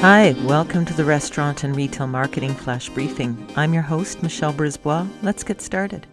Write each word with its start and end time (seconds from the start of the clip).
Hi, 0.00 0.34
welcome 0.46 0.86
to 0.86 0.94
the 0.94 1.04
Restaurant 1.04 1.62
and 1.62 1.76
Retail 1.76 2.06
Marketing 2.06 2.54
Flash 2.54 2.88
Briefing. 2.88 3.36
I'm 3.54 3.74
your 3.74 3.82
host, 3.82 4.22
Michelle 4.22 4.54
Brisbois. 4.54 5.06
Let's 5.22 5.44
get 5.44 5.60
started. 5.60 6.06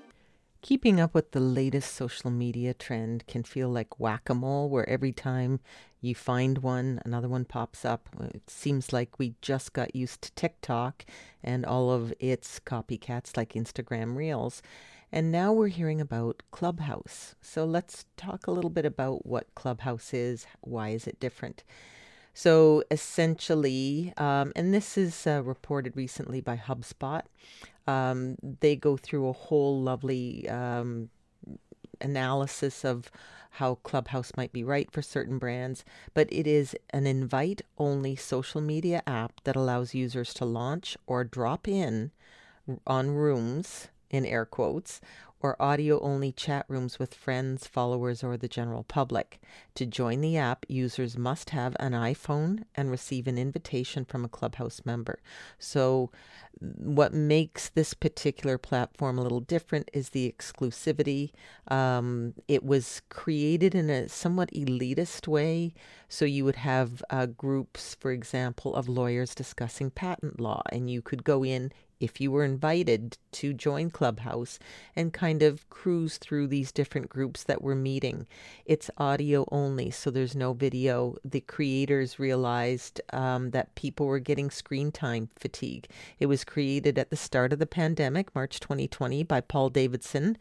Keeping 0.62 1.00
up 1.00 1.14
with 1.14 1.32
the 1.32 1.40
latest 1.40 1.94
social 1.94 2.30
media 2.30 2.74
trend 2.74 3.26
can 3.28 3.44
feel 3.44 3.70
like 3.70 3.98
whack 3.98 4.30
a 4.30 4.34
mole, 4.34 4.70
where 4.70 4.88
every 4.90 5.14
time 5.14 5.62
you 6.02 6.16
find 6.16 6.58
one, 6.58 7.02
another 7.06 7.30
one 7.30 7.46
pops 7.46 7.86
up. 7.86 8.10
It 8.20 8.50
seems 8.50 8.92
like 8.92 9.20
we 9.20 9.36
just 9.42 9.72
got 9.72 9.96
used 9.96 10.22
to 10.24 10.34
TikTok 10.34 11.06
and 11.42 11.66
all 11.66 11.90
of 11.90 12.14
its 12.20 12.60
copycats 12.60 13.38
like 13.38 13.54
Instagram 13.54 14.18
Reels. 14.18 14.62
And 15.14 15.32
now 15.32 15.54
we're 15.54 15.70
hearing 15.70 16.02
about 16.02 16.44
Clubhouse. 16.52 17.36
So 17.42 17.64
let's 17.64 18.04
talk 18.18 18.48
a 18.48 18.52
little 18.52 18.70
bit 18.70 18.86
about 18.86 19.26
what 19.26 19.56
Clubhouse 19.56 20.14
is. 20.14 20.46
Why 20.60 20.90
is 20.90 21.08
it 21.08 21.22
different? 21.22 21.64
So 22.38 22.84
essentially, 22.92 24.14
um, 24.16 24.54
and 24.56 24.72
this 24.72 24.96
is 24.96 25.26
uh, 25.26 25.42
reported 25.44 25.98
recently 25.98 26.40
by 26.40 26.56
HubSpot, 26.56 27.24
um, 27.88 28.36
they 28.60 28.76
go 28.76 28.96
through 28.96 29.28
a 29.28 29.34
whole 29.34 29.82
lovely 29.82 30.48
um, 30.48 31.10
analysis 32.00 32.86
of 32.86 33.10
how 33.54 33.80
Clubhouse 33.82 34.34
might 34.38 34.54
be 34.54 34.64
right 34.64 34.92
for 34.92 35.02
certain 35.02 35.40
brands, 35.40 35.84
but 36.14 36.32
it 36.32 36.46
is 36.46 36.76
an 36.92 37.08
invite 37.08 37.64
only 37.80 38.16
social 38.16 38.62
media 38.62 39.02
app 39.08 39.44
that 39.44 39.56
allows 39.56 39.96
users 39.96 40.32
to 40.36 40.46
launch 40.46 40.96
or 41.08 41.24
drop 41.24 41.68
in 41.68 42.12
on 42.86 43.10
rooms 43.10 43.88
in 44.12 44.28
air 44.28 44.46
quotes 44.46 45.02
or 45.40 45.62
audio 45.62 46.00
only 46.02 46.32
chat 46.32 46.66
rooms 46.68 46.98
with 46.98 47.14
friends, 47.14 47.68
followers, 47.68 48.24
or 48.24 48.38
the 48.38 48.48
general 48.48 48.84
public. 48.84 49.40
To 49.76 49.86
join 49.86 50.22
the 50.22 50.38
app, 50.38 50.66
users 50.68 51.18
must 51.18 51.52
have 51.52 51.76
an 51.80 51.94
iPhone 51.94 52.64
and 52.76 52.90
receive 52.90 53.28
an 53.28 53.38
invitation 53.38 54.06
from 54.06 54.26
a 54.26 54.30
Clubhouse 54.30 54.82
member. 54.86 55.20
So, 55.60 56.12
what 56.60 57.14
makes 57.14 57.70
this 57.70 57.94
particular 57.94 58.58
platform 58.58 59.20
a 59.20 59.22
little 59.22 59.42
different 59.42 59.92
is 59.94 60.10
the 60.10 60.32
exclusivity. 60.32 61.32
Um, 61.68 62.34
it 62.48 62.64
was 62.64 63.04
created 63.10 63.76
in 63.76 63.92
a 63.92 64.10
somewhat 64.10 64.50
elitist 64.52 65.28
way. 65.28 65.76
So, 66.10 66.26
you 66.26 66.46
would 66.46 66.56
have 66.56 67.04
uh, 67.12 67.28
groups, 67.28 67.96
for 68.00 68.12
example, 68.12 68.74
of 68.76 68.90
lawyers 68.90 69.36
discussing 69.36 69.92
patent 69.92 70.40
law, 70.40 70.64
and 70.72 70.90
you 70.90 71.04
could 71.04 71.24
go 71.24 71.46
in 71.46 71.72
if 72.00 72.22
you 72.22 72.32
were 72.32 72.44
invited 72.44 73.18
to 73.32 73.54
join 73.54 73.90
Clubhouse 73.90 74.60
and 74.96 75.14
kind 75.14 75.44
of 75.44 75.70
cruise 75.70 76.18
through 76.18 76.48
these 76.48 76.72
different 76.72 77.10
groups 77.10 77.44
that 77.44 77.62
were 77.62 77.76
meeting. 77.76 78.28
It's 78.66 78.90
audio 78.98 79.48
only, 79.52 79.92
so 79.92 80.10
there's 80.10 80.36
no 80.36 80.54
video. 80.54 81.16
The 81.24 81.42
creators 81.42 82.20
realized 82.20 83.02
um, 83.14 83.52
that 83.52 83.76
people 83.76 84.06
were 84.06 84.20
getting 84.20 84.50
screen 84.50 84.92
time 84.92 85.30
fatigue. 85.38 85.88
It 86.20 86.28
was 86.28 86.44
created 86.44 86.98
at 86.98 87.10
the 87.10 87.16
start 87.16 87.54
of 87.54 87.60
the 87.60 87.66
pandemic, 87.66 88.34
March 88.36 88.60
2020, 88.60 89.24
by 89.24 89.42
Paul 89.42 89.70
Davidson 89.70 90.38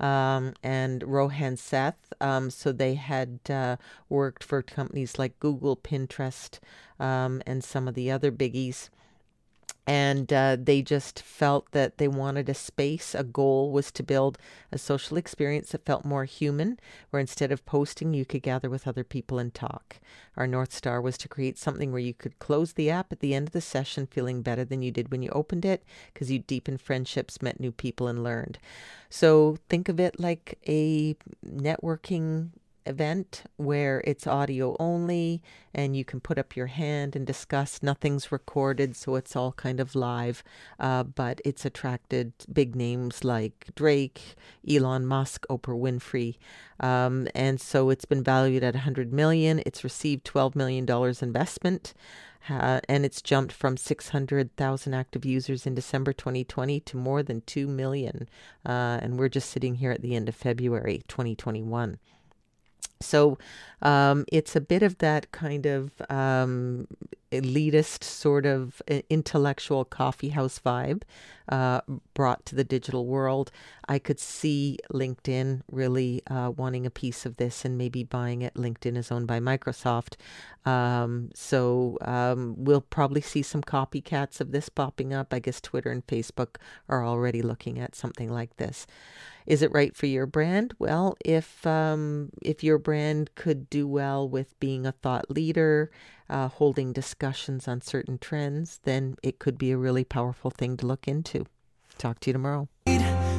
um, 0.00 0.54
and 0.62 1.02
Rohan 1.02 1.56
Seth. 1.56 2.12
Um, 2.20 2.50
so 2.50 2.72
they 2.72 2.94
had 2.94 3.40
uh, 3.50 3.76
worked 4.08 4.44
for 4.44 4.62
companies 4.62 5.18
like 5.18 5.38
Google, 5.40 5.76
Pinterest, 5.76 6.58
um, 6.98 7.42
and 7.46 7.62
some 7.62 7.88
of 7.88 7.94
the 7.94 8.10
other 8.10 8.32
biggies 8.32 8.88
and 9.88 10.30
uh, 10.34 10.54
they 10.60 10.82
just 10.82 11.22
felt 11.22 11.72
that 11.72 11.96
they 11.96 12.08
wanted 12.08 12.50
a 12.50 12.54
space. 12.54 13.14
A 13.14 13.24
goal 13.24 13.72
was 13.72 13.90
to 13.92 14.02
build 14.02 14.36
a 14.70 14.76
social 14.76 15.16
experience 15.16 15.70
that 15.70 15.86
felt 15.86 16.04
more 16.04 16.26
human, 16.26 16.78
where 17.08 17.20
instead 17.20 17.50
of 17.50 17.64
posting, 17.64 18.12
you 18.12 18.26
could 18.26 18.42
gather 18.42 18.68
with 18.68 18.86
other 18.86 19.02
people 19.02 19.38
and 19.38 19.54
talk. 19.54 19.96
Our 20.36 20.46
North 20.46 20.74
Star 20.74 21.00
was 21.00 21.16
to 21.18 21.28
create 21.28 21.56
something 21.56 21.90
where 21.90 22.02
you 22.02 22.12
could 22.12 22.38
close 22.38 22.74
the 22.74 22.90
app 22.90 23.12
at 23.12 23.20
the 23.20 23.32
end 23.32 23.48
of 23.48 23.54
the 23.54 23.62
session 23.62 24.06
feeling 24.06 24.42
better 24.42 24.62
than 24.62 24.82
you 24.82 24.90
did 24.90 25.10
when 25.10 25.22
you 25.22 25.30
opened 25.30 25.64
it 25.64 25.82
because 26.12 26.30
you 26.30 26.40
deepened 26.40 26.82
friendships, 26.82 27.40
met 27.40 27.58
new 27.58 27.72
people, 27.72 28.08
and 28.08 28.22
learned. 28.22 28.58
So 29.08 29.56
think 29.70 29.88
of 29.88 29.98
it 29.98 30.20
like 30.20 30.58
a 30.68 31.16
networking 31.42 32.50
event 32.88 33.44
where 33.56 34.02
it's 34.04 34.26
audio 34.26 34.76
only 34.80 35.42
and 35.74 35.94
you 35.94 36.04
can 36.04 36.20
put 36.20 36.38
up 36.38 36.56
your 36.56 36.66
hand 36.66 37.14
and 37.14 37.26
discuss. 37.26 37.82
Nothing's 37.82 38.32
recorded, 38.32 38.96
so 38.96 39.14
it's 39.16 39.36
all 39.36 39.52
kind 39.52 39.80
of 39.80 39.94
live. 39.94 40.42
Uh, 40.80 41.02
but 41.02 41.40
it's 41.44 41.64
attracted 41.64 42.32
big 42.52 42.74
names 42.74 43.22
like 43.22 43.68
Drake, 43.74 44.36
Elon 44.68 45.06
Musk, 45.06 45.46
Oprah 45.48 45.78
Winfrey. 45.78 46.36
Um, 46.80 47.28
and 47.34 47.60
so 47.60 47.90
it's 47.90 48.04
been 48.04 48.22
valued 48.22 48.64
at 48.64 48.74
100 48.74 49.12
million. 49.12 49.62
It's 49.66 49.84
received 49.84 50.24
12 50.24 50.56
million 50.56 50.86
dollars 50.86 51.22
investment. 51.22 51.94
Uh, 52.48 52.80
and 52.88 53.04
it's 53.04 53.20
jumped 53.20 53.52
from 53.52 53.76
600,000 53.76 54.94
active 54.94 55.24
users 55.24 55.66
in 55.66 55.74
December 55.74 56.12
2020 56.12 56.80
to 56.80 56.96
more 56.96 57.22
than 57.22 57.42
2 57.42 57.66
million. 57.66 58.28
Uh, 58.64 58.98
and 59.02 59.18
we're 59.18 59.28
just 59.28 59.50
sitting 59.50 59.76
here 59.76 59.90
at 59.90 60.02
the 60.02 60.14
end 60.14 60.28
of 60.28 60.34
February 60.34 61.02
2021. 61.08 61.98
So 63.00 63.38
um, 63.82 64.24
it's 64.32 64.56
a 64.56 64.60
bit 64.60 64.82
of 64.82 64.98
that 64.98 65.30
kind 65.32 65.66
of 65.66 65.90
um, 66.10 66.86
elitist 67.30 68.04
sort 68.04 68.46
of 68.46 68.80
intellectual 69.10 69.84
coffee 69.84 70.30
house 70.30 70.60
vibe 70.64 71.02
uh, 71.48 71.80
brought 72.14 72.44
to 72.46 72.54
the 72.54 72.64
digital 72.64 73.06
world. 73.06 73.50
I 73.88 73.98
could 73.98 74.20
see 74.20 74.78
LinkedIn 74.92 75.62
really 75.70 76.22
uh, 76.26 76.52
wanting 76.54 76.86
a 76.86 76.90
piece 76.90 77.24
of 77.24 77.36
this 77.36 77.64
and 77.64 77.78
maybe 77.78 78.04
buying 78.04 78.42
it. 78.42 78.54
LinkedIn 78.54 78.96
is 78.96 79.10
owned 79.10 79.26
by 79.26 79.40
Microsoft. 79.40 80.16
Um, 80.66 81.30
so 81.34 81.96
um, 82.02 82.54
we'll 82.58 82.82
probably 82.82 83.22
see 83.22 83.42
some 83.42 83.62
copycats 83.62 84.40
of 84.40 84.52
this 84.52 84.68
popping 84.68 85.14
up. 85.14 85.32
I 85.32 85.38
guess 85.38 85.60
Twitter 85.60 85.90
and 85.90 86.06
Facebook 86.06 86.56
are 86.88 87.04
already 87.04 87.40
looking 87.40 87.78
at 87.78 87.94
something 87.94 88.30
like 88.30 88.56
this. 88.56 88.86
Is 89.46 89.62
it 89.62 89.72
right 89.72 89.96
for 89.96 90.04
your 90.04 90.26
brand? 90.26 90.74
Well, 90.78 91.16
if 91.24 91.66
um, 91.66 92.28
if 92.42 92.62
your 92.62 92.76
brand 92.76 93.34
could 93.34 93.70
do 93.70 93.88
well 93.88 94.28
with 94.28 94.60
being 94.60 94.84
a 94.84 94.92
thought 94.92 95.30
leader, 95.30 95.90
uh, 96.30 96.48
holding 96.48 96.92
discussions 96.92 97.66
on 97.68 97.80
certain 97.80 98.18
trends, 98.18 98.80
then 98.84 99.16
it 99.22 99.38
could 99.38 99.58
be 99.58 99.70
a 99.70 99.76
really 99.76 100.04
powerful 100.04 100.50
thing 100.50 100.76
to 100.78 100.86
look 100.86 101.08
into. 101.08 101.46
Talk 101.96 102.20
to 102.20 102.30
you 102.30 102.32
tomorrow. 102.32 102.68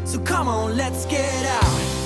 So 0.06 0.20
come 0.20 0.48
on, 0.48 0.76
let's 0.76 1.06
get 1.06 1.46
out. 1.46 1.99